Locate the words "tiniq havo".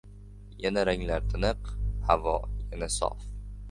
1.35-2.37